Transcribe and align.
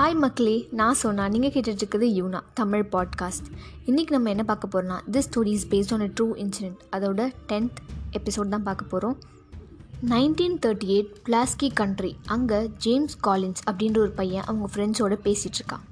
Hi 0.00 0.14
மக்களே. 0.14 0.68
நான் 0.70 0.94
சொன்னா 0.94 1.28
நீங்கள் 1.28 1.50
கேட்டுட்ருக்குது 1.50 2.20
யூனா 2.20 2.40
தமிழ் 2.54 2.88
பாட்காஸ்ட் 2.92 3.48
இன்றைக்கி 3.86 4.10
நம்ம 4.10 4.28
என்ன 4.28 4.42
பார்க்க 4.42 4.68
போகிறோம்னா 4.68 5.00
this 5.12 5.22
story 5.30 5.46
is 5.46 5.66
based 5.66 5.92
on 5.92 6.00
a 6.00 6.10
true 6.20 6.26
incident 6.34 6.78
அதோட 6.92 7.32
டென்த் 7.48 7.76
எபிசோட் 8.12 8.48
தான் 8.48 8.62
பார்க்க 8.62 8.84
போகிறோம் 8.84 9.18
நைன்டீன் 10.08 10.58
தேர்ட்டி 10.66 10.86
எயிட் 10.86 11.12
பிளாஸ்கி 11.26 11.72
கண்ட்ரி 11.74 12.16
அங்கே 12.26 12.70
ஜேம்ஸ் 12.78 13.18
காலின்ஸ் 13.26 13.62
அப்படின்ற 13.70 13.98
ஒரு 13.98 14.10
பையன் 14.10 14.42
அவங்க 14.42 14.68
ஃப்ரெண்ட்ஸோடு 14.74 15.18
பேசிகிட்ருக்கான் 15.24 15.84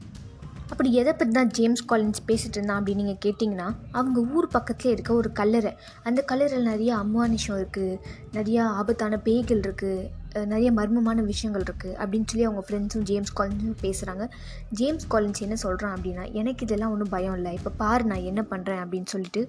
அப்படி 0.68 0.92
எதை 0.94 1.12
பற்றி 1.12 1.32
தான் 1.32 1.50
ஜேம்ஸ் 1.50 1.84
காலின்ஸ் 1.88 2.22
பேசிகிட்டு 2.26 2.56
இருந்தான் 2.56 2.84
அப்படின்னு 2.84 2.94
நீங்கள் 2.94 3.32
கேட்டிங்கன்னா 3.32 3.74
அவங்க 3.92 4.20
ஊர் 4.20 4.48
பக்கத்தில் 4.48 4.92
இருக்க 4.92 5.14
ஒரு 5.14 5.32
கல்லறை. 5.32 5.76
அந்த 6.02 6.22
கல்லறையில் 6.22 6.68
நிறைய 6.68 6.96
அம்மானிஷம் 6.96 7.64
இருக்குது 7.64 7.98
நிறையா 8.32 8.60
ஆபத்தான 8.60 9.16
பேய்கள் 9.16 9.60
இருக்குது 9.60 10.08
நிறைய 10.46 10.72
மர்மமான 10.72 11.22
விஷயங்கள் 11.22 11.62
இருக்குது 11.62 11.96
அப்படின்னு 12.02 12.28
சொல்லி 12.30 12.46
அவங்க 12.48 12.62
ஃப்ரெண்ட்ஸும் 12.68 13.06
ஜேம்ஸ் 13.10 13.32
காலின்ஸும் 13.40 13.80
பேசுகிறாங்க 13.82 14.26
ஜேம்ஸ் 14.70 15.06
காலின்ஸ் 15.14 15.44
என்ன 15.46 15.56
சொல்கிறான் 15.56 15.94
அப்படின்னா 15.96 16.32
எனக்கு 16.32 16.66
இதெல்லாம் 16.66 16.90
ஒன்றும் 16.90 17.08
பயம் 17.08 17.34
இல்லை. 17.34 17.52
இப்போ 17.54 17.70
பாரு 17.76 18.04
நான் 18.04 18.28
என்ன 18.32 18.44
பண்ணுறேன் 18.50 18.82
அப்படின்னு 18.84 19.10
சொல்லிட்டு 19.14 19.48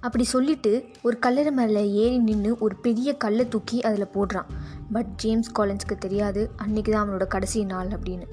அப்படி 0.00 0.24
சொல்லிட்டு 0.24 0.84
ஒரு 1.02 1.18
கல்லறை 1.18 1.52
மேலே 1.52 1.80
ஏறி 1.90 2.18
நின்று 2.18 2.58
ஒரு 2.58 2.74
பெரிய 2.76 3.16
கல்லை 3.16 3.48
தூக்கி 3.48 3.80
அதில் 3.82 4.12
போடுறான். 4.14 4.48
பட் 4.92 5.10
ஜேம்ஸ் 5.16 5.50
காலின்ஸ்க்கு 5.58 5.96
தெரியாது. 5.98 6.50
அன்றைக்கி 6.66 6.90
தான் 6.90 7.02
அவனோட 7.04 7.26
கடைசி 7.26 7.64
நாள் 7.64 7.88
அப்படின்னு. 7.88 8.26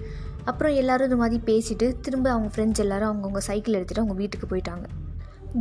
அப்புறம் 0.43 0.73
எல்லோரும் 0.73 1.07
இது 1.07 1.15
மாதிரி 1.15 1.41
பேசிவிட்டு 1.43 1.97
திரும்ப 2.01 2.29
அவங்க 2.29 2.49
ஃப்ரெண்ட்ஸ் 2.55 2.81
எல்லோரும் 2.83 3.09
அவங்கவுங்க 3.11 3.37
சைக்கிள் 3.37 3.77
எடுத்துகிட்டு 3.79 4.03
அவங்க 4.03 4.13
வீட்டுக்கு 4.13 4.49
போயிட்டாங்க. 4.51 4.85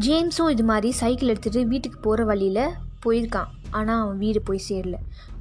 ஜேம்ஸும் 0.06 0.50
இது 0.50 0.64
மாதிரி 0.64 0.92
சைக்கிள் 0.92 1.32
எடுத்துகிட்டு 1.34 1.62
வீட்டுக்கு 1.66 1.98
போகிற 2.00 2.24
வழியில் 2.24 2.64
போயிருக்கான். 3.06 3.50
ஆனால் 3.78 4.02
அவன் 4.04 4.20
வீடு 4.24 4.40
போய் 4.48 4.66
சேரல. 4.68 4.96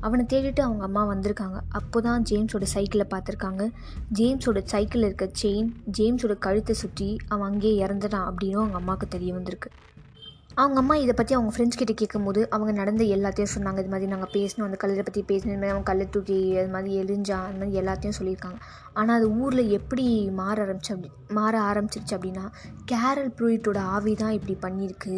அவனை 0.06 0.24
தேடிட்டு 0.34 0.62
அவங்க 0.68 0.84
அம்மா 0.90 1.04
வந்திருக்காங்க. 1.14 1.60
அப்போ 1.80 2.02
தான் 2.08 2.26
ஜேம்ஸோட 2.30 2.68
சைக்கிளை 2.76 3.06
பார்த்துருக்காங்க. 3.14 3.64
ஜேம்ஸோட 4.20 4.62
சைக்கிளில் 4.74 5.10
இருக்க 5.10 5.28
செயின் 5.42 5.72
ஜேம்ஸோட 6.00 6.36
கழுத்தை 6.48 6.76
சுற்றி 6.84 7.10
அவன் 7.34 7.50
அங்கேயே 7.52 7.76
இறந்துட்டான் 7.86 8.30
அப்படின்னும் 8.30 8.64
அவங்க 8.64 8.80
அம்மாவுக்கு 8.82 9.08
தெரிய 9.16 9.34
வந்திருக்கு. 9.34 9.72
அவங்க 10.62 10.78
அம்மா 10.82 10.96
இதை 11.04 11.14
பற்றி 11.20 11.34
அவங்க 11.36 11.52
ஃப்ரெண்ட்ஸ் 11.54 11.80
கிட்ட 11.80 11.94
கேட்கும்போது 12.00 12.42
அவங்க 12.56 12.72
நடந்த 12.80 13.04
எல்லாத்தையும் 13.16 13.52
சொன்னாங்க. 13.54 13.80
இது 13.84 13.92
மாதிரி 13.94 14.10
நாங்கள் 14.12 14.32
பேசணும் 14.36 14.66
அந்த 14.66 14.78
கல்லரை 14.82 15.04
பற்றி 15.08 15.22
பேசணும் 15.32 15.54
இது 15.54 15.62
மாதிரி 15.62 15.74
அவன் 15.76 15.88
கல்லை 15.90 16.06
தூக்கி 16.16 16.38
அது 16.62 16.70
மாதிரி 16.76 16.92
எரிஞ்சா 17.04 17.38
அது 17.48 17.58
மாதிரி 17.62 17.80
எல்லாத்தையும் 17.82 18.18
சொல்லியிருக்காங்க. 18.20 18.60
ஆனால் 19.00 19.16
அது 19.20 19.28
ஊரில் 19.44 19.74
எப்படி 19.80 20.06
மாற 20.42 20.56
ஆரம்பிச்சு 20.66 20.94
அப்படி 20.96 21.12
மாற 21.40 21.54
ஆரம்பிச்சிருச்சு 21.70 22.16
அப்படின்னா 22.18 22.46
கேரல் 22.92 23.34
ப்ரூயிட்டோட 23.38 23.82
ஆவி 23.96 24.16
தான் 24.24 24.36
இப்படி 24.40 24.58
பண்ணியிருக்கு. 24.66 25.18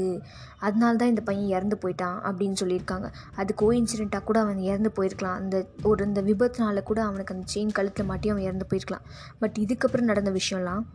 அதனால 0.67 0.95
தான் 1.01 1.13
இந்த 1.13 1.23
பையன் 1.29 1.53
இறந்து 1.57 1.77
போயிட்டான் 1.83 2.17
அப்படின்னு 2.27 2.57
சொல்லியிருக்காங்க. 2.63 3.09
அது 3.41 3.53
கோ 3.61 3.69
இன்சிடெண்ட்டாக 3.81 4.25
கூட 4.29 4.39
அவன் 4.45 4.67
இறந்து 4.71 4.91
போயிருக்கலாம். 4.99 5.39
அந்த 5.41 5.57
ஒரு 5.91 6.01
இந்த 6.09 6.23
விபத்துனால 6.31 6.83
கூட 6.91 7.01
அவனுக்கு 7.09 7.35
அந்த 7.37 7.47
செயின் 7.55 7.77
கழுத்தில் 7.79 8.11
மாட்டி 8.11 8.29
அவன் 8.35 8.47
இறந்து 8.49 8.67
போயிருக்கலாம். 8.71 9.07
பட் 9.43 9.57
இதுக்கப்புறம் 9.65 10.11
நடந்த 10.13 10.33
விஷயம்லாம் 10.41 10.85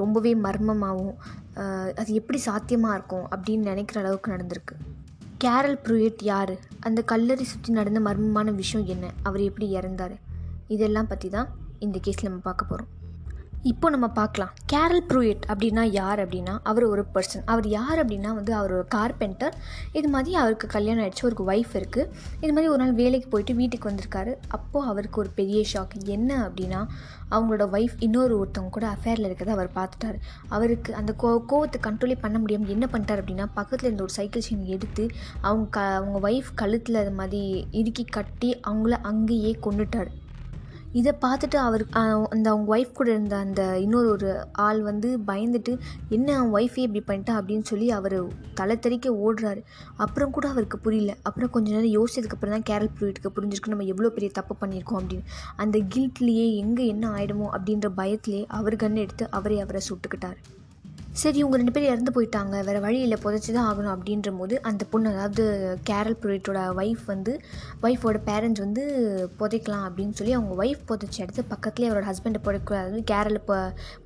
ரொம்பவே 0.00 0.32
மர்மமாகவும் 0.46 1.16
அது 2.00 2.10
எப்படி 2.20 2.38
சாத்தியமாக 2.48 2.96
இருக்கும் 2.96 3.26
அப்படின்னு 3.34 3.68
நினைக்கிற 3.70 4.00
அளவுக்கு 4.02 4.32
நடந்திருக்கு. 4.32 4.74
கேரல் 5.44 5.78
ப்ரூயட் 5.86 6.22
யார்? 6.32 6.54
அந்த 6.86 7.00
கல்லறை 7.12 7.44
சுற்றி 7.52 7.72
நடந்த 7.78 8.00
மர்மமான 8.08 8.54
விஷயம் 8.60 8.86
என்ன? 8.94 9.06
அவர் 9.28 9.42
எப்படி 9.48 9.68
இறந்தார்? 9.78 10.14
இதெல்லாம் 10.74 11.10
பற்றி 11.12 11.28
தான் 11.36 11.48
இந்த 11.86 11.96
கேஸில் 12.04 12.28
நம்ம 12.28 12.44
பார்க்க 12.48 12.70
போகிறோம் 12.70 12.92
இப்போ 13.70 13.86
நம்ம 13.92 14.06
பார்க்கலாம். 14.18 14.50
கேரல் 14.72 15.04
ப்ரூயட் 15.10 15.44
அப்படின்னா 15.52 15.82
யார் 15.98 16.20
அப்படின்னா 16.24 16.54
அவர் 16.70 16.84
ஒரு 16.90 17.02
பர்சன் 17.14 17.44
அவர் 17.52 17.66
யார் 17.76 18.00
அப்படின்னா 18.02 18.30
வந்து 18.38 18.52
அவர் 18.58 18.72
ஒரு 18.76 18.86
கார்பெண்டர் 18.94 19.54
இது 19.98 20.08
மாதிரி 20.14 20.32
அவருக்கு 20.42 20.66
கல்யாணம் 20.74 21.02
ஆகிடுச்சு 21.04 21.24
அவருக்கு 21.24 21.46
ஒய்ஃப் 21.52 21.72
இருக்குது 21.80 22.10
இது 22.42 22.50
மாதிரி 22.52 22.70
ஒரு 22.72 22.80
நாள் 22.82 22.92
வேலைக்கு 23.00 23.28
போயிட்டு 23.32 23.54
வீட்டுக்கு 23.60 23.88
வந்திருக்காரு. 23.90 24.32
அப்போது 24.56 24.88
அவருக்கு 24.90 25.20
ஒரு 25.22 25.30
பெரிய 25.38 25.60
ஷாக் 25.72 25.94
என்ன 26.16 26.30
அப்படின்னா 26.48 26.82
அவங்களோட 27.30 27.66
ஒய்ஃப் 27.76 27.96
இன்னொரு 28.06 28.34
ஒருத்தவங்க 28.40 28.74
கூட 28.76 28.88
அஃபேரில் 28.96 29.28
இருக்கிறத 29.28 29.56
அவர் 29.56 29.72
பார்த்துட்டாரு. 29.78 30.20
அவருக்கு 30.56 30.92
அந்த 31.00 31.14
கோ 31.24 31.32
கோவத்தை 31.52 31.80
கண்ட்ரோலே 31.88 32.18
பண்ண 32.26 32.38
முடியாமல் 32.42 32.74
என்ன 32.76 32.88
பண்ணிட்டார் 32.92 33.22
அப்படின்னா 33.22 33.48
பக்கத்தில் 33.58 33.88
இருந்த 33.88 34.06
ஒரு 34.08 34.16
சைக்கிள் 34.18 34.46
செயின் 34.48 34.70
எடுத்து 34.76 35.06
அவங்க 35.48 35.66
க 35.78 35.88
அவங்க 35.98 36.20
ஒய்ஃப் 36.28 36.52
கழுத்தில் 36.62 37.02
அது 37.04 37.14
மாதிரி 37.22 37.42
இறுக்கி 37.80 38.06
கட்டி 38.18 38.52
அவங்கள 38.70 39.00
அங்கேயே 39.12 39.52
கொண்டுட்டார் 39.66 40.12
இதை 40.98 41.12
பார்த்துட்டு 41.24 41.58
அவர் 41.66 41.82
அந்த 42.34 42.46
அவங்க 42.50 42.68
ஒய்ஃப் 42.76 42.96
கூட 42.98 43.08
இருந்த 43.10 43.36
அந்த 43.36 43.62
இன்னொரு 43.78 44.08
ஒரு 44.08 44.28
ஆள் 44.66 44.80
வந்து 44.82 45.08
பயந்துட்டு 45.26 45.72
என்ன 46.08 46.28
அவன் 46.38 46.52
ஒய்ஃபே 46.56 46.84
இப்படி 46.86 47.02
பண்ணிட்டா? 47.08 47.34
அப்படின்னு 47.40 47.64
சொல்லி 47.70 47.90
அவர் 47.90 48.16
தலை 48.54 48.76
தெறிக்க 48.78 49.12
ஓடுறாரு. 49.24 49.62
அப்புறம் 49.96 50.30
கூட 50.30 50.48
அவருக்கு 50.48 50.78
புரியல. 50.78 51.14
அப்புறம் 51.22 51.50
கொஞ்ச 51.50 51.70
நேரம் 51.76 51.94
யோசிச்சதுக்கப்புறம் 51.98 52.54
தான் 52.56 52.68
கேரல் 52.70 52.94
ப்ரூயிட்டுக்கு 52.98 53.34
புரிஞ்சிருக்கு 53.38 53.74
நம்ம 53.74 53.88
எவ்வளோ 53.92 54.08
பெரிய 54.08 54.30
தப்பு 54.32 54.56
பண்ணியிருக்கோம் 54.62 55.00
அப்படின்னு. 55.00 55.26
அந்த 55.56 55.78
கில்ட்லேயே 55.94 56.46
எங்கே 56.56 56.86
என்ன 56.86 57.10
ஆகிடுமோ 57.10 57.48
அப்படின்ற 57.56 57.90
பயத்திலே 57.96 58.42
அவர் 58.58 58.76
கண்ணை 58.76 59.02
எடுத்து 59.02 59.26
அவரே 59.30 59.58
அவரை 59.60 59.82
சுட்டுக்கிட்டார். 59.90 60.38
சரி 61.20 61.38
இவங்க 61.40 61.56
ரெண்டு 61.60 61.72
பேரும் 61.74 61.90
இறந்து 61.92 62.12
போயிட்டாங்க. 62.14 62.54
வேறு 62.66 62.80
வழியில் 62.84 63.20
புதைச்சி 63.22 63.50
தான் 63.56 63.66
ஆகணும் 63.68 63.92
அப்படின்ற 63.92 64.30
போது 64.40 64.54
அந்த 64.68 64.82
பொண்ணு 64.92 65.08
அதாவது 65.12 65.44
கேரல் 65.88 66.16
புரோட்டோட 66.22 66.60
ஒய்ஃப் 66.80 67.04
வந்து 67.12 67.32
ஒய்ஃபோட 67.86 68.18
பேரண்ட்ஸ் 68.26 68.62
வந்து 68.64 68.82
புதைக்கலாம் 69.40 69.84
அப்படின்னு 69.88 70.16
சொல்லி 70.18 70.32
அவங்க 70.38 70.54
ஒய்ஃப் 70.62 70.82
புதைச்ச 70.90 71.16
இடத்து 71.24 71.42
பக்கத்துலேயே 71.52 71.88
அவரோட 71.90 72.06
ஹஸ்பண்டை 72.10 72.40
புதைக்கூடாது 72.46 72.98
கேரளை 73.10 73.38
இப்போ 73.42 73.58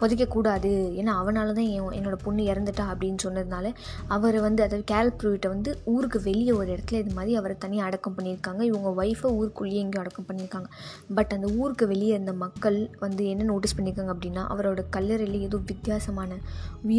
புதைக்கக்கூடாது 0.03 0.71
ஏன்னா 1.01 1.15
அவனால 1.23 1.55
தான் 1.59 1.69
என் 1.73 1.97
என்னோடய 1.99 2.21
பொண்ணு 2.27 2.45
இறந்துட்டா 2.53 2.87
அப்படின்னு 2.93 3.21
சொன்னதுனால 3.27 3.73
அவர் 4.17 4.39
வந்து 4.47 4.65
அதாவது 4.67 4.87
கேரல் 4.93 5.17
புரோட்டை 5.23 5.51
வந்து 5.55 5.73
ஊருக்கு 5.95 6.21
வெளியே 6.29 6.55
ஒரு 6.61 6.69
இடத்துல 6.75 7.01
இது 7.05 7.17
மாதிரி 7.19 7.35
அவரை 7.41 7.57
தனியாக 7.67 7.89
அடக்கம் 7.91 8.17
பண்ணியிருக்காங்க. 8.19 8.63
இவங்க 8.71 8.89
ஒய்ஃபை 9.03 9.33
ஊருக்குள்ளேயே 9.41 9.83
எங்கேயும் 9.85 10.05
அடக்கம் 10.05 10.29
பண்ணியிருக்காங்க. 10.31 10.71
பட் 11.19 11.35
அந்த 11.39 11.51
ஊருக்கு 11.61 11.87
வெளியே 11.95 12.15
இருந்த 12.17 12.35
மக்கள் 12.47 12.79
வந்து 13.05 13.25
என்ன 13.35 13.49
நோட்டீஸ் 13.53 13.77
பண்ணியிருக்காங்க 13.79 14.15
அப்படின்னா 14.17 14.45
அவரோட 14.55 14.81
கல்லறையில் 14.99 15.47
ஏதோ 15.51 15.61
வித்தியாசமான 15.73 16.41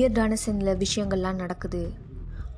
வியர்டான 0.01 0.39
சில 0.45 0.77
விஷயங்கள்லாம் 0.85 1.43
நடக்குது. 1.45 1.83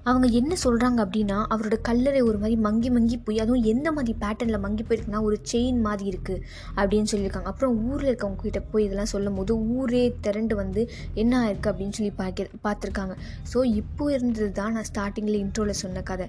அவங்க 0.10 0.28
என்ன 0.38 0.54
சொல்கிறாங்க 0.64 1.00
அப்படின்னா 1.04 1.36
அவரோட 1.54 1.76
கல்லறை 1.88 2.22
ஒரு 2.30 2.38
மாதிரி 2.42 2.56
மங்கி 2.66 2.90
மங்கி 2.96 3.18
போய் 3.26 3.38
அதுவும் 3.44 3.68
எந்த 3.72 3.88
மாதிரி 3.98 4.14
பேட்டர்னில் 4.24 4.64
மங்கி 4.66 4.84
போயிருக்குன்னா 4.88 5.22
ஒரு 5.28 5.38
செயின் 5.52 5.80
மாதிரி 5.86 6.06
இருக்குது 6.12 6.42
அப்படின்னு 6.78 7.10
சொல்லியிருக்காங்க. 7.12 7.50
அப்புறம் 7.52 7.76
ஊரில் 7.90 8.10
இருக்கவங்க 8.10 8.46
கிட்ட 8.48 8.62
போய் 8.72 8.86
இதெல்லாம் 8.86 9.12
சொல்லும் 9.14 9.38
போது 9.40 9.56
ஊரே 9.76 10.04
திரண்டு 10.26 10.56
வந்து 10.62 10.84
என்ன 11.24 11.34
ஆயிருக்கு? 11.44 11.72
அப்படின்னு 11.74 11.98
சொல்லி 12.00 12.14
பார்க்க 12.22 12.64
பார்த்துருக்காங்க 12.68 13.16
ஸோ 13.54 13.62
இப்போ 13.82 14.08
இருந்தது 14.16 14.50
தான் 14.60 14.76
நான் 14.78 14.90
ஸ்டார்டிங்கில் 14.92 15.42
இன்ட்ரோவில் 15.44 15.82
சொன்ன 15.84 16.04
கதை. 16.12 16.28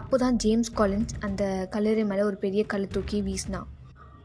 அப்போ 0.00 0.16
தான் 0.24 0.40
ஜேம்ஸ் 0.46 0.72
காலின்ஸ் 0.80 1.14
அந்த 1.28 1.44
கல்லறை 1.76 2.06
மேலே 2.12 2.24
ஒரு 2.30 2.38
பெரிய 2.46 2.64
கல் 2.74 2.92
தூக்கி 2.96 3.20
வீசினான். 3.28 3.68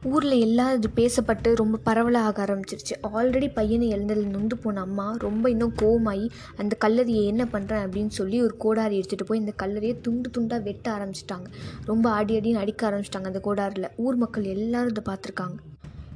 ஊரில் 0.06 0.40
எல்லாம் 0.40 0.76
இது 0.76 0.90
பேசப்பட்டு 0.96 1.56
ரொம்ப 1.56 1.78
பரவலாக 1.84 2.46
ஆரம்பிச்சிருச்சு. 2.46 2.96
ஆல்ரெடி 3.14 3.54
பையனை 3.54 3.94
இழந்ததில் 3.94 4.26
நொந்து 4.26 4.58
போன 4.58 4.82
அம்மா 4.82 5.16
ரொம்ப 5.18 5.50
இன்னும் 5.50 5.74
கோவமாகி 5.82 6.30
அந்த 6.58 6.78
கல்லறையை 6.86 7.24
என்ன 7.26 7.44
பண்ணுறேன் 7.44 7.84
அப்படின்னு 7.86 8.08
சொல்லி 8.08 8.42
ஒரு 8.42 8.56
கோடாரி 8.58 9.00
எடுத்துகிட்டு 9.00 9.26
போய் 9.26 9.40
இந்த 9.40 9.54
கல்லறையை 9.64 10.02
துண்டு 10.02 10.30
துண்டாக 10.38 10.64
வெட்ட 10.64 10.98
ஆரம்பிச்சிட்டாங்க. 10.98 11.46
ரொம்ப 11.86 12.10
ஆடி 12.10 12.40
அடின்னு 12.40 12.56
அடிக்க 12.56 12.92
ஆரம்பிச்சிட்டாங்க 12.92 13.24
அந்த 13.24 13.42
கோடாரில். 13.44 13.90
ஊர் 13.96 14.16
மக்கள் 14.16 14.44
எல்லோரும் 14.44 14.90
இதை 14.90 15.04
பார்த்துருக்காங்க. 15.14 15.56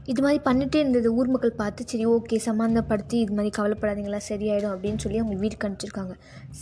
இது 0.09 0.19
மாதிரி 0.23 0.39
பண்ணிகிட்டே 0.45 0.77
இருந்தது. 0.81 1.07
ஊர் 1.17 1.29
மக்கள் 1.33 1.59
பார்த்து 1.59 1.81
சரி 1.89 2.05
ஓகே 2.13 2.37
சமாதானப்படுத்தி 2.45 3.17
இது 3.23 3.33
மாதிரி 3.37 3.51
கவலைப்படாதீங்களா 3.57 4.19
சரியாயிடும் 4.29 4.73
அப்படின்னு 4.73 5.01
சொல்லி 5.03 5.19
அவங்க 5.21 5.35
வீட்டுக்கு 5.41 5.67
அனுப்பிச்சிருக்காங்க. 5.67 6.13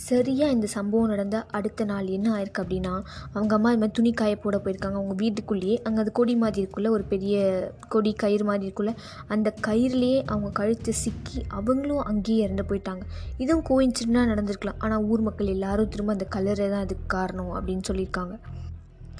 சரியாக 0.08 0.54
இந்த 0.56 0.66
சம்பவம் 0.74 1.10
நடந்த 1.12 1.38
அடுத்த 1.58 1.86
நாள் 1.90 2.12
என்ன 2.16 2.28
ஆயிருக்கு 2.36 2.62
அப்படின்னா 2.64 2.94
அவங்க 3.34 3.54
அம்மா 3.58 3.72
இது 3.72 3.80
மாதிரி 3.82 3.96
துணி 3.98 4.12
காய 4.20 4.34
போட 4.44 4.56
போயிருக்காங்க. 4.64 4.98
அவங்க 5.00 5.16
வீட்டுக்குள்ளேயே 5.24 5.76
அங்கே 5.86 6.02
அது 6.04 6.12
கொடி 6.20 6.36
மாதிரி 6.44 6.62
இருக்குள்ள 6.64 6.90
ஒரு 6.96 7.06
பெரிய 7.12 7.34
கொடி 7.94 8.12
கயிறு 8.24 8.46
மாதிரி 8.50 8.66
இருக்குள்ள 8.68 8.94
அந்த 9.36 9.54
கயிறுலேயே 9.68 10.20
அவங்க 10.32 10.50
கழுத்து 10.60 10.94
சிக்கி 11.02 11.40
அவங்களும் 11.58 12.06
அங்கேயே 12.12 12.40
இறந்து 12.46 12.66
போயிட்டாங்க. 12.70 13.04
இதுவும் 13.44 13.66
கோயின்சிடனாக 13.70 14.30
நடந்திருக்கலாம். 14.34 14.80
ஆனால் 14.86 15.06
ஊர் 15.12 15.26
மக்கள் 15.28 15.54
எல்லாரும் 15.56 15.92
திரும்ப 15.94 16.18
அந்த 16.18 16.28
கலரை 16.36 16.68
தான் 16.74 16.86
அதுக்கு 16.86 17.06
காரணம் 17.18 17.54
அப்படின்னு 17.58 17.86
சொல்லியிருக்காங்க. 17.90 18.36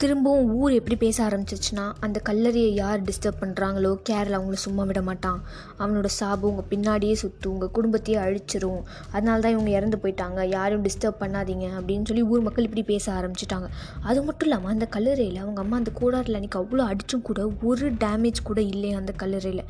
திரும்பவும் 0.03 0.51
ஊர் 0.59 0.73
எப்படி 0.77 0.97
பேச 0.97 1.17
ஆரம்பிச்சிச்சுன்னா 1.27 1.83
அந்த 2.05 2.19
கல்லறையை 2.29 2.71
யார் 2.75 3.03
டிஸ்டர்ப் 3.09 3.41
பண்ணுறாங்களோ 3.41 3.91
கேரளா 4.09 4.37
அவங்கள 4.39 4.59
சும்மா 4.63 4.83
விட 4.91 5.01
மாட்டான். 5.09 5.41
அவனோட 5.83 6.09
சாபம் 6.19 6.51
உங்கள் 6.51 6.69
பின்னாடியே 6.71 7.15
சுற்றும் 7.23 7.53
உங்கள் 7.53 7.73
குடும்பத்தையே 7.77 8.19
அழிச்சிரும். 8.23 8.81
அதனால 9.13 9.41
தான் 9.45 9.55
இவங்க 9.57 9.71
இறந்து 9.71 9.99
போயிட்டாங்க. 10.03 10.43
யாரும் 10.57 10.85
டிஸ்டர்ப் 10.87 11.21
பண்ணாதீங்க 11.25 11.67
அப்படின்னு 11.79 12.09
சொல்லி 12.11 12.23
ஊர் 12.23 12.47
மக்கள் 12.47 12.69
இப்படி 12.69 12.85
பேச 12.93 13.07
ஆரம்பிச்சிட்டாங்க. 13.19 13.69
அது 14.03 14.23
மட்டும் 14.23 14.49
இல்லாமல் 14.49 14.73
அந்த 14.73 14.89
கல்லறையில் 14.97 15.43
அவங்க 15.45 15.61
அம்மா 15.65 15.77
அந்த 15.77 15.93
கூடாரில் 16.01 16.39
அன்றைக்கி 16.41 16.61
அவ்வளோ 16.63 16.87
அடித்தும் 16.93 17.27
கூட 17.31 17.43
ஒரு 17.63 17.89
டேமேஜ் 18.05 18.49
கூட 18.51 18.63
இல்லையா 18.75 18.97
அந்த 18.97 19.15
கல்லறையில். 19.25 19.65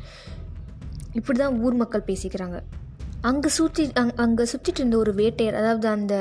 இப்படி 1.13 1.39
தான் 1.39 1.59
ஊர் 1.61 1.73
மக்கள் 1.73 2.09
பேசிக்கிறாங்க. 2.11 2.59
அங்கே 3.29 3.49
சுற்றி 3.55 3.83
அங் 3.93 4.11
அங்கே 4.15 4.43
சுற்றிட்டு 4.43 4.79
இருந்த 4.81 4.97
ஒரு 4.97 5.11
வேட்டையர் 5.13 5.57
அதாவது 5.59 5.87
அந்த 5.87 6.15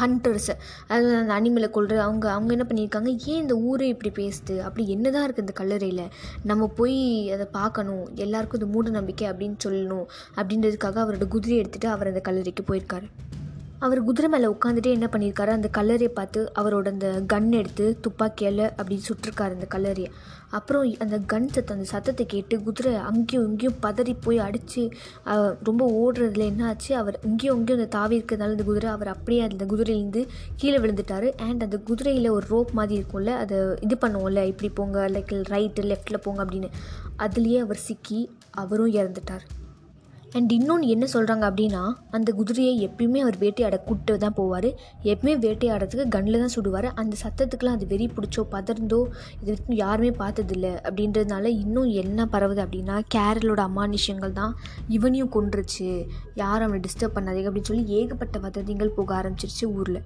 ஹண்டர்ஸ் 0.00 0.48
அதாவது 0.88 1.10
அந்த 1.16 1.32
அனிமலை 1.38 1.68
கொள்கிற 1.70 1.98
அவங்க 2.02 2.26
அவங்க 2.30 2.52
என்ன 2.56 2.66
பண்ணியிருக்காங்க 2.68 3.10
ஏன் 3.32 3.42
இந்த 3.42 3.54
ஊரே 3.70 3.88
இப்படி 3.88 4.12
பேசுது? 4.20 4.54
அப்படி 4.58 4.84
என்ன 4.88 5.10
தான் 5.10 5.26
இருக்குது 5.28 5.44
இந்த 5.46 5.52
கல்லறையில்? 5.52 6.04
நம்ம 6.44 6.68
போய் 6.68 6.96
அதை 7.30 7.46
பார்க்கணும். 7.58 8.04
எல்லாருக்கும் 8.26 8.60
இது 8.60 8.72
மூட 8.74 8.90
நம்பிக்கை 8.90 9.26
அப்படின்னு 9.32 9.58
சொல்லணும். 9.66 10.06
அப்படின்றதுக்காக 10.36 11.02
அவரோட 11.04 11.28
குதிரை 11.28 11.58
எடுத்துகிட்டு 11.60 11.94
அவர் 11.96 12.12
அந்த 12.12 12.22
கல்லறைக்கு 12.30 12.64
போயிருக்காரு. 12.70 13.08
அவர் 13.86 13.98
குதிரை 14.06 14.28
மேலே 14.30 14.46
உட்காந்துட்டே 14.52 14.90
என்ன 14.96 15.06
பண்ணியிருக்காரு 15.12 15.50
அந்த 15.56 15.68
கல்லறையை 15.76 16.10
பார்த்து 16.14 16.40
அவரோட 16.60 16.86
அந்த 16.94 17.08
கன் 17.32 17.50
எடுத்து 17.58 17.84
துப்பாக்கியால் 18.04 18.62
அப்படி 18.78 18.96
சுட்டிருக்காரு 19.08 19.54
அந்த 19.56 19.66
கல்லறையை. 19.74 20.08
அப்புறம் 20.58 20.84
அந்த 21.04 21.16
கன் 21.32 21.46
சத்தம் 21.54 21.76
அந்த 21.76 21.86
சத்தத்தை 21.92 22.24
கேட்டு 22.32 22.54
குதிரை 22.66 22.92
அங்கேயும் 23.10 23.46
இங்கேயும் 23.48 23.78
பதறி 23.84 24.14
போய் 24.24 24.40
அடித்து 24.46 24.82
ரொம்ப 25.68 25.82
ஓடுறதுல 26.00 26.46
என்ன 26.52 26.64
ஆச்சு? 26.70 26.90
அவர் 27.02 27.18
இங்கேயும் 27.28 27.58
இங்கேயும் 27.60 27.80
அந்த 27.80 27.90
தாவி 27.96 28.18
இருக்கிறதுனால 28.18 28.56
அந்த 28.56 28.66
குதிரை 28.70 28.90
அவர் 28.96 29.12
அப்படியே 29.14 29.42
அந்த 29.48 29.66
குதிரையிலேருந்து 29.72 30.24
கீழே 30.62 30.80
விழுந்துட்டார். 30.84 31.28
அண்ட் 31.48 31.64
அந்த 31.68 31.80
குதிரையில் 31.90 32.28
ஒரு 32.38 32.48
ரோப் 32.54 32.74
மாதிரி 32.80 32.96
இருக்கும்ல 33.00 33.36
அதை 33.44 33.58
இது 33.86 33.98
பண்ணுவோம்ல 34.06 34.44
இப்படி 34.52 34.70
போங்க 34.80 35.06
லைக் 35.16 35.34
ரைட்டு 35.54 35.86
லெஃப்ட்டில் 35.92 36.24
போங்க 36.26 36.42
அப்படின்னு. 36.46 36.70
அதுலேயே 37.26 37.60
அவர் 37.68 37.84
சிக்கி 37.86 38.20
அவரும் 38.62 38.94
இறந்துட்டார். 39.00 39.46
அண்ட் 40.36 40.50
இன்னொன்று 40.56 40.86
என்ன 40.94 41.04
சொல்கிறாங்க 41.12 41.44
அப்படின்னா 41.50 41.82
அந்த 42.16 42.32
குதிரையை 42.32 42.72
எப்பயுமே 42.86 43.18
அவர் 43.24 43.36
வேட்டையாட 43.42 43.76
கூட்டு 43.86 44.18
தான் 44.24 44.36
போவார். 44.38 44.68
எப்பயுமே 45.12 45.34
வேட்டையாடுறதுக்கு 45.44 46.04
கண்ணில் 46.16 46.42
தான் 46.42 46.54
சுடுவார். 46.56 46.88
அந்த 47.00 47.16
சத்தத்துக்குலாம் 47.22 47.76
அது 47.78 47.86
வெறி 47.92 48.06
பிடிச்சோ 48.16 48.42
பதர்ந்தோ 48.54 49.00
இது 49.40 49.48
வரைக்கும் 49.50 49.80
யாருமே 49.84 50.10
பார்த்ததில்ல 50.22 50.68
அப்படின்றதுனால 50.88 51.44
இன்னும் 51.62 51.90
என்ன 52.02 52.28
பரவுது 52.34 52.62
அப்படின்னா 52.66 52.98
கேரளோட 53.16 53.62
அமானுஷங்கள் 53.70 54.38
தான் 54.40 54.54
இவனையும் 54.88 55.34
கொன்றுச்சு. 55.38 55.88
யாரும் 56.42 56.68
அவனை 56.68 56.82
டிஸ்டர்ப் 56.88 57.16
பண்ணாதீங்க 57.18 57.50
அப்படின்னு 57.50 57.72
சொல்லி 57.72 57.96
ஏகப்பட்ட 58.00 58.38
வதந்திகள் 58.46 58.96
போக 59.00 59.22
ஆரம்பிச்சிருச்சு 59.22 59.66
ஊரில். 59.78 60.00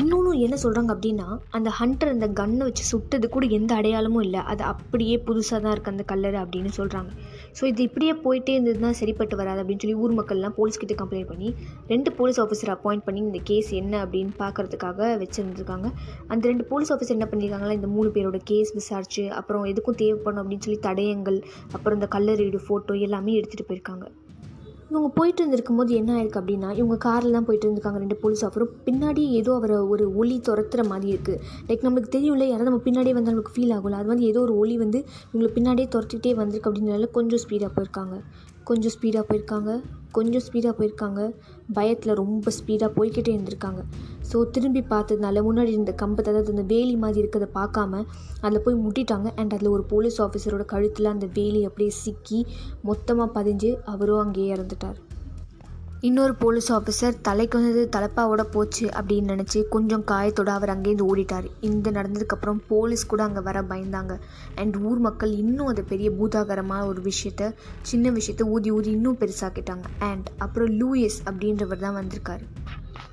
இன்னொன்று 0.00 0.30
என்ன 0.44 0.56
சொல்கிறாங்க 0.62 0.90
அப்படின்னா 0.94 1.26
அந்த 1.56 1.70
ஹண்டர் 1.78 2.12
அந்த 2.12 2.26
கன்னை 2.38 2.62
வச்சு 2.68 2.84
சுட்டது 2.90 3.26
கூட 3.34 3.44
எந்த 3.56 3.72
அடையாளமும் 3.78 4.24
இல்லை. 4.26 4.40
அது 4.52 4.62
அப்படியே 4.70 5.16
புதுசாக 5.26 5.58
தான் 5.64 5.72
இருக்குது 5.74 5.94
அந்த 5.94 6.04
கல்லறை 6.12 6.38
அப்படின்னு 6.44 6.70
சொல்கிறாங்க 6.78 7.10
ஸோ 7.58 7.62
இது 7.70 7.82
இப்படியே 7.88 8.12
போயிட்டே 8.24 8.52
இருந்ததுன்னா 8.56 8.90
சரிப்பட்டு 9.00 9.38
வராது 9.40 9.60
அப்படின்னு 9.62 9.84
சொல்லி 9.84 9.98
ஊர் 10.04 10.16
மக்கள்லாம் 10.20 10.56
போலீஸ்கிட்ட 10.58 10.96
கம்ப்ளைண்ட் 11.02 11.30
பண்ணி 11.32 11.50
ரெண்டு 11.92 12.12
போலீஸ் 12.18 12.40
ஆஃபீஸர் 12.44 12.72
அப்பாயிண்ட் 12.76 13.06
பண்ணி 13.08 13.22
இந்த 13.28 13.42
கேஸ் 13.50 13.70
என்ன 13.82 14.00
அப்படின்னு 14.04 14.34
பார்க்குறதுக்காக 14.42 15.10
வச்சுருந்துருக்காங்க. 15.24 15.90
அந்த 16.32 16.42
ரெண்டு 16.52 16.66
போலீஸ் 16.72 16.94
ஆஃபீஸர் 16.96 17.18
என்ன 17.18 17.28
பண்ணியிருக்காங்களா 17.34 17.78
இந்த 17.80 17.90
மூணு 17.96 18.10
பேரோட 18.16 18.40
கேஸ் 18.52 18.72
விசாரிச்சு 18.80 19.26
அப்புறம் 19.40 19.70
எதுக்கும் 19.74 20.00
தேவைப்படும் 20.02 20.42
அப்படின்னு 20.44 20.66
சொல்லி 20.68 20.82
தடயங்கள் 20.88 21.40
அப்புறம் 21.76 21.98
இந்த 22.00 22.10
கல்லறையோட 22.16 22.60
ஃபோட்டோ 22.68 23.00
எல்லாமே 23.08 23.38
எடுத்துகிட்டு 23.40 23.70
போயிருக்காங்க. 23.70 24.06
இவங்க 24.92 25.08
போயிட்டு 25.14 25.40
இருந்திருக்கும் 25.40 25.76
போது 25.76 25.94
என்ன 25.94 26.10
ஆயிருக்கு 26.12 26.40
அப்படின்னா 26.40 26.70
இவங்க 26.72 26.96
காரில் 26.98 27.32
தான் 27.32 27.44
போயிட்டு 27.44 27.66
இருந்திருக்காங்க 27.66 27.98
ரெண்டு 27.98 28.16
போலீஸ் 28.16 28.44
ஆஃபரும் 28.44 28.72
பின்னாடி 28.84 29.22
ஏதோ 29.32 29.54
அவரை 29.54 29.76
ஒரு 29.88 30.04
ஒளி 30.16 30.36
துரத்துற 30.48 30.86
மாதிரி 30.86 31.08
இருக்குது 31.12 31.38
லைக் 31.68 31.84
நம்மளுக்கு 31.86 32.14
தெரியும்ல 32.16 32.46
யாராவது 32.46 32.70
நம்ம 32.70 32.82
பின்னாடியே 32.84 33.14
வந்து 33.14 33.30
நம்மளுக்கு 33.30 33.54
ஃபீல் 33.56 33.74
ஆகும்ல. 33.74 33.98
அது 34.00 34.06
வந்து 34.06 34.24
ஏதோ 34.24 34.40
ஒரு 34.40 34.56
ஒளி 34.56 34.76
வந்து 34.78 34.98
இவங்களை 35.26 35.50
பின்னாடியே 35.54 35.88
துரத்திட்டே 35.94 36.34
வந்திருக்கு 36.34 36.70
அப்படின்றனால 36.70 37.10
கொஞ்சம் 37.10 37.42
ஸ்பீடாக 37.44 37.70
போயிருக்காங்க 37.76 38.16
கொஞ்சம் 38.68 38.94
ஸ்பீடாக 38.94 39.24
போயிருக்காங்க. 39.28 39.72
கொஞ்சம் 40.16 40.44
ஸ்பீடாக 40.46 40.74
போயிருக்காங்க. 40.78 41.20
பயத்தில் 41.76 42.18
ரொம்ப 42.22 42.52
ஸ்பீடாக 42.58 42.90
போய்கிட்டே 42.96 43.32
இருந்திருக்காங்க. 43.36 43.82
ஸோ 44.30 44.38
திரும்பி 44.54 44.82
பார்த்ததுனால 44.92 45.42
முன்னாடி 45.48 45.72
இருந்த 45.76 45.94
கம்பத்தை 46.02 46.32
அதாவது 46.32 46.54
அந்த 46.54 46.66
வேலி 46.74 46.96
மாதிரி 47.04 47.20
இருக்கிறத 47.22 47.48
பார்க்காம 47.60 48.02
அதில் 48.44 48.64
போய் 48.66 48.82
முட்டிட்டாங்க. 48.84 49.30
அண்ட் 49.40 49.54
அதில் 49.56 49.74
ஒரு 49.76 49.86
போலீஸ் 49.94 50.18
ஆஃபீஸரோட 50.26 50.66
கழுத்தில் 50.74 51.14
அந்த 51.14 51.28
வேலி 51.38 51.62
அப்படியே 51.70 51.94
சிக்கி 52.02 52.42
மொத்தமாக 52.90 53.34
பதிஞ்சு 53.38 53.72
அவரும் 53.94 54.22
அங்கேயே 54.24 54.50
இறந்துட்டார். 54.56 55.00
இன்னொரு 56.06 56.34
போலீஸ் 56.34 56.68
ஆஃபீஸர் 56.72 57.18
தலைக்கு 57.26 57.56
வந்தது 57.58 57.82
தலைப்பாவோட 57.96 58.42
போச்சு 58.54 58.86
அப்படின்னு 58.86 59.32
நினச்சி 59.32 59.60
கொஞ்சம் 59.74 60.02
காயத்தோட 60.10 60.50
அவர் 60.54 60.72
அங்கேருந்து 60.72 61.04
ஓடிட்டார். 61.10 61.46
இந்த 61.60 61.90
நடந்ததுக்கப்புறம் 61.90 62.60
போலீஸ் 62.68 63.06
கூட 63.06 63.22
அங்கே 63.22 63.42
வர 63.48 63.62
பயந்தாங்க. 63.62 64.14
அண்ட் 64.54 64.76
ஊர் 64.76 64.98
மக்கள் 64.98 65.32
இன்னும் 65.44 65.66
அது 65.66 65.84
பெரிய 65.92 66.10
பூதாகரமான 66.10 66.86
ஒரு 66.86 67.02
விஷயத்த 67.10 67.52
சின்ன 67.82 68.10
விஷயத்த 68.10 68.48
ஊதி 68.56 68.70
ஊதி 68.70 68.90
இன்னும் 68.90 69.20
பெருசாக்கிட்டாங்க. 69.20 69.86
அண்ட் 69.98 70.30
அப்புறம் 70.38 70.72
லூயிஸ் 70.80 71.20
அப்படின்றவர் 71.30 71.84
தான் 71.86 71.98
வந்திருக்காரு. 72.00 72.46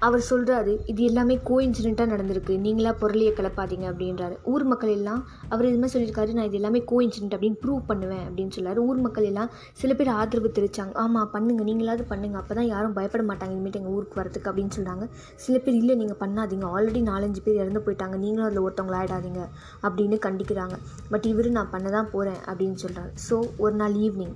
அவர் 0.07 0.21
சொல்கிறாரு 0.29 0.73
இது 0.91 1.01
எல்லாமே 1.07 1.35
கோ 1.47 1.55
இன்சிடெண்ட்டாக 1.63 2.09
நடந்திருக்கு. 2.11 2.53
நீங்களா 2.65 2.91
பொருளையை 3.01 3.31
கிளப்பாதீங்க 3.37 3.85
அப்படின்றாரு. 3.91 4.35
ஊர் 4.51 4.63
மக்கள் 4.71 4.91
எல்லாம் 4.97 5.21
அவர் 5.53 5.67
இது 5.69 5.79
மாதிரி 5.79 5.93
சொல்லியிருக்காரு 5.95 6.35
நான் 6.37 6.47
இது 6.49 6.57
எல்லாமே 6.59 6.79
கோ 6.91 6.97
இன்சிடென்ட் 7.05 7.35
அப்படின்னு 7.37 7.59
ப்ரூவ் 7.63 7.81
பண்ணுவேன் 7.89 8.23
அப்படின்னு 8.27 8.53
சொல்லாரு. 8.57 8.79
ஊர் 8.89 9.01
மக்கள் 9.05 9.27
எல்லாம் 9.31 9.49
சில 9.81 9.93
பேர் 9.99 10.11
ஆதரவு 10.19 10.51
தெரிவிச்சாங்க. 10.57 10.93
ஆமாம் 11.03 11.31
பண்ணுங்கள் 11.33 11.67
நீங்களாவது 11.69 12.05
பண்ணுங்க. 12.13 12.37
அப்போ 12.41 12.55
தான் 12.59 12.69
யாரும் 12.73 12.95
பயப்பட 12.99 13.25
மாட்டாங்க 13.31 13.55
இனிமேட்டு 13.57 13.81
எங்கள் 13.81 13.95
ஊருக்கு 13.97 14.19
வரதுக்கு 14.21 14.49
அப்படின்னு 14.51 14.75
சொல்கிறாங்க 14.77 15.07
சில 15.45 15.55
பேர் 15.65 15.79
இல்லை 15.81 15.95
நீங்கள் 16.03 16.21
பண்ணாதீங்க. 16.23 16.67
ஆல்ரெடி 16.75 17.01
நாலஞ்சு 17.11 17.43
பேர் 17.47 17.61
இறந்து 17.63 17.83
போயிட்டாங்க. 17.87 18.17
நீங்களும் 18.23 18.47
அதில் 18.49 18.63
ஒருத்தவங்கள 18.65 18.97
ஆகிடாதீங்க 19.01 19.43
அப்படின்னு 19.87 20.19
கண்டிக்கிறாங்க. 20.27 20.77
பட் 21.13 21.27
இவர் 21.33 21.51
நான் 21.59 21.73
பண்ண 21.75 21.89
தான் 21.97 22.09
போகிறேன் 22.15 22.41
அப்படின்னு 22.49 22.79
சொல்கிறாரு 22.85 23.13
ஸோ 23.27 23.37
ஒரு 23.65 23.75
நாள் 23.83 23.97
ஈவினிங் 24.07 24.35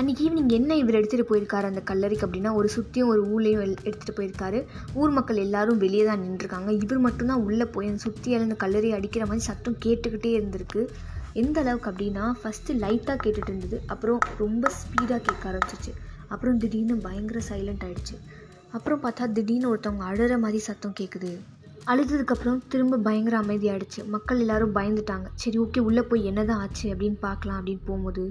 அன்றைக்கி 0.00 0.22
ஈவினிங் 0.26 0.52
என்ன 0.56 0.76
இவர் 0.80 0.96
எடுத்துகிட்டு 0.98 1.30
போயிருக்காரு 1.30 1.66
அந்த 1.70 1.80
கல்லறைக்கு 1.88 2.24
அப்படின்னா 2.26 2.50
ஒரு 2.58 2.68
சுற்றியும் 2.74 3.08
ஒரு 3.12 3.22
ஊர்லேயும் 3.32 3.62
எடுத்துகிட்டு 3.88 4.14
போயிருக்காரு. 4.18 4.58
ஊர் 5.00 5.10
மக்கள் 5.16 5.40
எல்லாரும் 5.44 5.80
வெளியே 5.82 6.04
தான் 6.04 6.22
நின்றுருக்காங்க. 6.24 6.70
இவர் 6.84 7.00
மட்டும்தான் 7.06 7.42
உள்ளே 7.46 7.66
போய் 7.74 7.88
அந்த 7.90 8.00
சுற்றியால் 8.06 8.44
அந்த 8.46 8.56
கல்லறையை 8.62 8.94
அடிக்கிற 8.98 9.24
மாதிரி 9.30 9.44
சத்தம் 9.48 9.76
கேட்டுக்கிட்டே 9.86 10.30
இருந்திருக்கு. 10.38 10.82
எந்த 11.42 11.56
அளவுக்கு 11.64 11.90
அப்படின்னா 11.90 12.24
ஃபஸ்ட்டு 12.40 12.78
லைட்டாக 12.84 13.18
கேட்டுட்டு 13.24 13.52
இருந்தது. 13.52 13.78
அப்புறம் 13.94 14.20
ரொம்ப 14.42 14.70
ஸ்பீடாக 14.78 15.20
கேட்க 15.26 15.44
ஆரம்பிச்சிச்சு. 15.50 15.92
அப்புறம் 16.28 16.60
திடீர்னு 16.64 16.96
பயங்கர 17.08 17.42
சைலண்ட் 17.50 17.84
ஆகிடுச்சு 17.88 18.16
அப்புறம் 18.78 19.02
பார்த்தா 19.04 19.28
திடீர்னு 19.38 19.70
ஒருத்தவங்க 19.72 20.06
அழுகிற 20.10 20.38
மாதிரி 20.44 20.60
சத்தம் 20.68 20.98
கேட்குது 21.00 21.32
அழுததுக்கப்புறம் 21.92 22.58
திரும்ப 22.72 23.02
பயங்கர 23.06 23.36
அமைதியாகிடுச்சு 23.42 24.00
மக்கள் 24.14 24.42
எல்லாரும் 24.44 24.74
பயந்துட்டாங்க. 24.78 25.28
சரி 25.42 25.58
ஓகே 25.58 25.80
உள்ளே 25.88 26.02
போய் 26.10 26.28
என்ன 26.30 26.40
தான் 26.50 26.62
ஆச்சு 26.64 26.86
அப்படின்னு 26.94 27.18
பார்க்கலாம் 27.28 27.58
அப்படின்னு 27.60 27.86
போகும்போது 27.86 28.24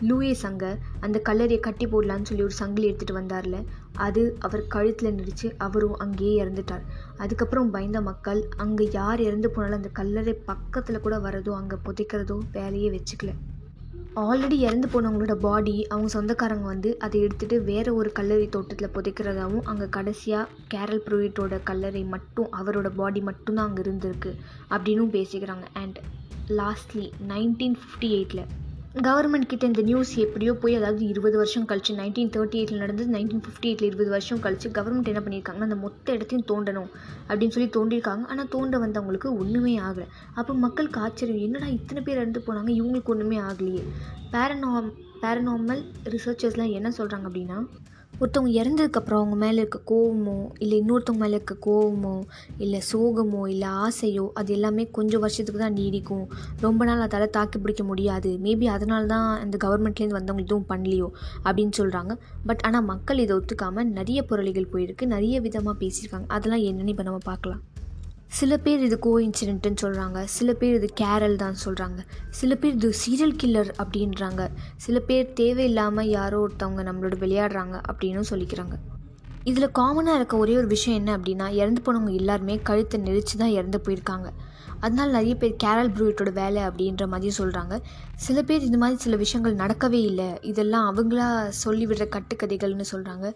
லூயிஸ் 0.00 0.44
அங்கே 0.48 0.70
அந்த 1.00 1.18
கல்லறையை 1.28 1.60
கட்டி 1.60 1.86
போடலான்னு 1.86 2.28
சொல்லி 2.30 2.42
ஒரு 2.42 2.56
சங்கிலி 2.60 2.86
எடுத்துகிட்டு 2.90 3.20
வந்தார்ல. 3.20 3.58
அது 3.96 4.22
அவர் 4.40 4.62
கழுத்தில் 4.66 5.16
நடிச்சு 5.18 5.48
அவரும் 5.58 5.96
அங்கேயே 5.96 6.44
இறந்துட்டார். 6.44 6.84
அதுக்கப்புறம் 7.18 7.70
பயந்த 7.70 8.00
மக்கள் 8.00 8.48
அங்கே 8.56 8.86
யார் 8.92 9.20
இறந்து 9.20 9.50
போனாலும் 9.50 9.76
அந்த 9.76 9.88
கல்லறை 9.88 10.34
பக்கத்தில் 10.50 11.04
கூட 11.06 11.18
வரதோ 11.18 11.52
அங்கே 11.60 11.76
புதைக்கிறதோ 11.88 12.38
வேலையே 12.52 12.90
வச்சுக்கல. 12.96 13.32
ஆல்ரெடி 14.22 14.56
இறந்து 14.58 14.88
போனவங்களோட 14.88 15.34
பாடி 15.34 15.86
அவங்க 15.90 16.08
சொந்தக்காரங்க 16.08 16.66
வந்து 16.66 16.98
அதை 16.98 17.20
எடுத்துகிட்டு 17.20 17.56
வேறு 17.64 17.94
ஒரு 17.94 18.12
கல்லறை 18.12 18.48
தோட்டத்தில் 18.48 18.92
புதைக்கிறதாவும் 18.96 19.64
அங்கே 19.64 19.86
கடைசியாக 19.88 20.50
கேரல் 20.74 21.02
ப்ரூயிட்டோட 21.06 21.62
கல்லறை 21.62 22.04
மட்டும் 22.04 22.50
அவரோட 22.52 22.90
பாடி 22.94 23.20
மட்டும்தான் 23.20 23.68
அங்கே 23.68 23.82
இருந்திருக்கு 23.82 24.32
அப்படின்னும் 24.70 25.14
பேசிக்கிறாங்க. 25.16 25.66
அண்ட் 25.74 25.98
லாஸ்ட்லி 26.50 27.12
நைன்டீன் 27.28 27.76
ஃபிஃப்டி 27.80 28.10
எயிட்டில் 28.10 28.44
கவர்மெண்ட் 28.94 29.46
கிட்ட 29.46 29.64
இந்த 29.66 29.82
நியூஸ் 29.82 30.18
எப்படியோ 30.18 30.52
போய் 30.52 30.74
அதாவது 30.74 31.08
இருபது 31.08 31.36
வருஷம் 31.36 31.64
கழிச்சு 31.66 31.92
நைன்டீன் 32.00 32.30
தேர்ட்டி 32.34 32.58
எயிட்டில் 32.58 32.78
நடந்து 32.78 33.04
நைன்டீன் 33.06 33.42
ஃபிஃப்டி 33.44 33.66
எயிட்டில் 33.70 33.88
இருபது 33.88 34.10
வருஷம் 34.10 34.38
கழிச்சு 34.38 34.68
கவர்மெண்ட் 34.68 35.10
என்ன 35.12 35.20
பண்ணியிருக்காங்கன்னா 35.20 35.68
அந்த 35.68 35.74
மொத்த 35.74 36.12
இடத்தையும் 36.12 36.46
தோண்டணும் 36.50 36.90
அப்படின்னு 37.28 37.54
சொல்லி 37.56 37.68
தோண்டியிருக்காங்க. 37.68 38.24
ஆனால் 38.26 38.48
தோண்ட 38.48 38.78
வந்தவங்களுக்கு 38.78 39.30
ஒன்றுமே 39.38 39.78
ஆகலை. 39.78 40.06
அப்போ 40.34 40.54
மக்களுக்கு 40.54 41.00
ஆச்சரியம் 41.00 41.42
என்னடா 41.42 41.66
இத்தனை 41.66 42.02
பேர் 42.02 42.16
இறந்து 42.16 42.42
போனாங்க? 42.46 42.70
இவங்களுக்கு 42.70 43.04
ஒன்றுமே 43.06 43.38
ஆகலையே. 43.38 43.82
பேரனாம் 44.32 44.90
பேரனாமல் 45.22 45.82
ரிசர்ச்சர்ஸ்லாம் 46.04 46.72
என்ன 46.72 46.92
சொல்கிறாங்க 46.98 47.28
அப்படின்னா 47.30 47.58
ஒருத்தவங்க 48.20 48.50
இறந்ததுக்கப்புறம் 48.60 49.20
அவங்க 49.20 49.36
மேலே 49.36 49.58
இருக்க 49.62 49.78
கோவமோ 49.90 50.36
இல்லை 50.58 50.76
இன்னொருத்தவங்க 50.80 51.22
மேலே 51.22 51.36
இருக்க 51.38 51.54
கோவமோ 51.66 52.12
இல்லை 52.64 52.80
சோகமோ 52.90 53.40
இல்லை 53.52 53.68
ஆசையோ 53.86 54.26
அது 54.40 54.52
எல்லாமே 54.56 54.84
கொஞ்சம் 54.98 55.22
வருஷத்துக்கு 55.24 55.62
தான் 55.62 55.76
நீடிக்கும். 55.80 56.24
ரொம்ப 56.60 56.84
நாள் 56.84 57.04
அதால் 57.06 57.34
தாக்கி 57.38 57.58
பிடிக்க 57.58 57.84
முடியாது. 57.90 58.32
மேபி 58.46 58.68
அதனால 58.76 59.10
தான் 59.14 59.28
இந்த 59.44 59.58
கவர்மெண்ட்லேருந்து 59.66 60.20
வந்தவங்க 60.20 60.46
எதுவும் 60.46 60.70
பண்ணலையோ 60.72 61.10
அப்படின்னு 61.46 61.76
சொல்கிறாங்க 61.80 62.14
பட் 62.50 62.64
ஆனால் 62.68 62.88
மக்கள் 62.92 63.22
இதை 63.26 63.34
ஒத்துக்காமல் 63.40 63.94
நிறைய 63.98 64.22
புரளிகள் 64.32 64.72
போயிருக்கு. 64.74 65.06
நிறைய 65.16 65.40
விதமாக 65.40 65.76
பேசியிருக்காங்க. 65.84 66.28
அதெல்லாம் 66.36 66.66
என்னென்னு 66.70 66.94
இப்போ 66.96 67.06
நம்ம 67.10 67.22
பார்க்கலாம். 67.32 67.62
சில 68.30 68.56
பேர் 68.56 68.80
இது 68.80 68.98
கோ 68.98 69.10
இன்சிடென்ட்டுன்னு 69.20 69.80
சொல்கிறாங்க 69.82 70.24
சில 70.36 70.52
பேர் 70.52 70.74
இது 70.74 70.88
கேரல் 71.00 71.36
தான் 71.42 71.56
சொல்கிறாங்க 71.64 72.00
சில 72.30 72.54
பேர் 72.54 72.74
இது 72.74 72.88
சீரியல் 73.02 73.36
கில்லர் 73.42 73.70
அப்படின்றாங்க. 73.82 74.42
சில 74.76 74.98
பேர் 75.00 75.32
தேவையில்லாமல் 75.32 76.08
யாரோ 76.08 76.38
ஒருத்தவங்க 76.46 76.82
நம்மளோட 76.88 77.16
விளையாடுறாங்க 77.24 77.76
அப்படின்னும் 77.90 78.28
சொல்லிக்கிறாங்க. 78.30 78.76
இதில் 79.44 79.74
காமனாக 79.78 80.18
இருக்க 80.18 80.34
ஒரே 80.36 80.56
ஒரு 80.56 80.66
விஷயம் 80.66 80.98
என்ன 80.98 81.10
அப்படின்னா 81.18 81.46
இறந்து 81.60 81.80
போனவங்க 81.86 82.12
எல்லாருமே 82.12 82.54
கழுத்தை 82.62 83.00
நெரிச்சு 83.00 83.36
தான் 83.36 83.54
இறந்து 83.58 83.80
போயிருக்காங்க. 83.86 84.28
அதனால 84.80 85.08
நிறைய 85.10 85.34
பேர் 85.34 85.54
கேரல் 85.64 85.92
ப்ரூயிட்டோட 85.96 86.32
வேலை 86.32 86.62
அப்படின்ற 86.62 87.06
மாதிரி 87.06 87.32
சொல்கிறாங்க 87.38 87.74
சில 88.26 88.38
பேர் 88.42 88.66
இந்த 88.68 88.78
மாதிரி 88.78 88.98
சில 89.00 89.16
விஷயங்கள் 89.16 89.60
நடக்கவே 89.62 90.00
இல்லை. 90.10 90.28
இதெல்லாம் 90.42 90.88
அவங்களா 90.90 91.28
சொல்லிவிடுற 91.64 92.06
கட்டுக்கதைகள்னு 92.16 92.86
சொல்கிறாங்க 92.92 93.28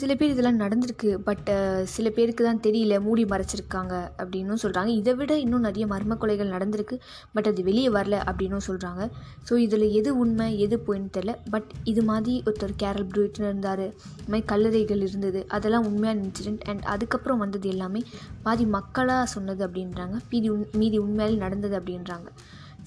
சில 0.00 0.12
பேர் 0.14 0.32
இதெல்லாம் 0.32 0.60
நடந்திருக்கு 0.60 1.10
பட் 1.24 1.48
சில 1.86 2.10
பேருக்கு 2.10 2.42
தான் 2.44 2.60
தெரியல 2.60 2.94
மூடி 3.00 3.24
மறைச்சிருக்காங்க 3.24 3.94
அப்படின்னும் 4.18 4.60
சொல்கிறாங்க 4.62 4.90
இதை 4.94 5.12
விட 5.14 5.32
இன்னும் 5.38 5.60
நிறைய 5.60 5.86
மர்ம 5.86 6.16
கொலைகள் 6.16 6.52
நடந்திருக்கு 6.52 6.96
பட் 7.32 7.48
அது 7.48 7.62
வெளியே 7.62 7.88
வரல 7.88 8.18
அப்படின்னும் 8.26 8.64
சொல்கிறாங்க 8.66 9.02
ஸோ 9.50 9.56
இதில் 9.56 9.86
எது 9.90 10.12
உண்மை 10.16 10.48
எது 10.58 10.78
போயின்னு 10.86 11.14
தெரில 11.16 11.34
பட் 11.50 11.70
இது 11.84 12.02
மாதிரி 12.02 12.34
ஒருத்தர் 12.46 12.76
கேரல் 12.82 13.08
ப்ரூட்னு 13.12 13.48
இருந்தார் 13.48 13.84
இது 13.86 14.28
மாதிரி 14.28 14.46
கல்லறைகள் 14.46 15.04
இருந்தது 15.08 15.42
அதெல்லாம் 15.48 15.86
உண்மையான 15.86 16.22
இன்சிடென்ட் 16.22 16.64
அண்ட் 16.64 16.84
அதுக்கப்புறம் 16.86 17.38
வந்தது 17.38 17.68
எல்லாமே 17.68 18.02
பாதி 18.42 18.66
மக்களாக 18.76 19.26
சொன்னது 19.26 19.64
அப்படின்றாங்க 19.66 20.18
மீதி 20.30 20.48
உண் 20.48 20.68
மீதி 20.74 20.98
உண்மையாலே 20.98 21.36
நடந்தது 21.36 21.76
அப்படின்றாங்க. 21.80 22.28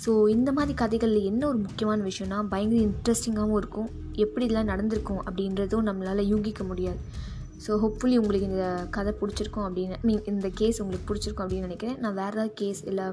ஸோ 0.04 0.12
இந்த 0.34 0.50
மாதிரி 0.58 0.74
கதைகளில் 0.82 1.30
என்ன 1.30 1.42
ஒரு 1.48 1.60
முக்கியமான 1.66 2.04
விஷயம்னா 2.10 2.38
பயங்கர 2.52 2.80
இன்ட்ரெஸ்டிங்காகவும் 2.90 3.60
இருக்கும். 3.62 3.90
எப்படி 4.26 4.46
இதெல்லாம் 4.46 4.72
நடந்திருக்கும் 4.74 5.24
அப்படின்றதும் 5.28 5.88
நம்மளால் 5.90 6.30
யூகிக்க 6.34 6.64
முடியாது. 6.70 7.00
ஸோ 7.64 7.72
ஹோப்ஃபுல்லி 7.82 8.18
உங்களுக்கு 8.20 8.50
இந்த 8.50 8.66
கதை 8.96 9.12
பிடிச்சிருக்கும் 9.22 9.66
அப்படின்னு 9.68 9.96
மீன் 10.08 10.22
இந்த 10.32 10.50
கேஸ் 10.60 10.78
உங்களுக்கு 10.84 11.08
பிடிச்சிருக்கும் 11.10 11.46
அப்படின்னு 11.46 11.68
நினைக்கிறேன். 11.68 11.98
நான் 12.04 12.16
வேறு 12.20 12.36
ஏதாவது 12.36 12.54
கேஸ் 12.62 12.82
இல்லை 12.92 13.08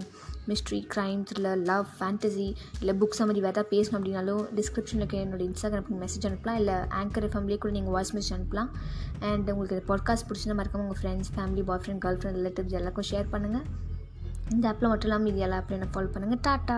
mystery 0.51 0.79
crime 0.93 1.23
thriller 1.31 1.63
love 1.71 1.87
fantasy 1.97 2.47
இல்லை 2.81 2.95
புக்ஸ் 3.01 3.23
மாதிரி 3.23 3.43
வேறு 3.47 3.55
ஏதாவது 3.55 3.73
பேசணும் 3.75 3.99
அப்படின்னாலும் 3.99 4.45
டிஸ்கிரிப்ஷனில் 4.59 5.07
என்னோடய 5.07 5.25
என்னோட 5.27 5.43
இன்ஸ்டாகிராமுக்கு 5.49 6.01
மெசேஜ் 6.05 6.29
அனுப்பலாம். 6.31 6.61
இல்லை 6.63 6.77
ஆங்கர் 7.01 7.29
ஃபேமிலியே 7.35 7.61
கூட 7.65 7.73
நீங்கள் 7.79 7.97
வாய்ஸ் 7.97 8.15
மெசேஜ் 8.19 8.37
அனுப்பலாம். 8.39 8.71
அண்ட் 9.31 9.51
உங்களுக்கு 9.55 9.79
இந்த 9.79 9.89
பாட்காஸ்ட் 9.93 10.29
பிடிச்சிருந்தா 10.29 10.59
மறக்காம 10.63 10.87
உங்கள் 10.87 11.01
friends 11.03 11.33
family 11.39 11.65
boyfriend 11.85 12.05
girlfriend 12.21 12.41
relatives 12.43 12.79
எல்லாருக்கும் 12.81 13.11
ஷேர் 13.13 13.29
பண்ணுங்கள் 13.35 13.86
இந்த 14.51 14.65
ஆப்பில் 14.71 14.91
மட்டும் 14.91 15.09
இல்லாமல் 15.09 15.31
இது 15.31 15.45
எல்லா 15.47 15.59
ஆப்லையும் 15.61 15.93
ஃபாலோ 15.95 16.11
பண்ணுங்கள் 16.13 16.45
டாட்டா. 16.47 16.77